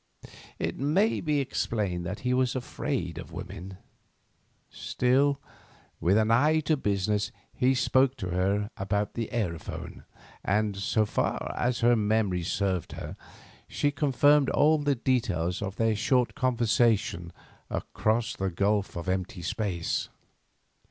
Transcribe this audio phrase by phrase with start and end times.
[0.57, 3.77] It may be explained that he was afraid of women.
[4.71, 5.39] Still,
[5.99, 10.05] with an eye to business, he spoke to her about the aerophone;
[10.43, 13.15] and, so far as her memory served her,
[13.67, 17.31] she confirmed all the details of their short conversation
[17.69, 20.09] across the gulf of empty space.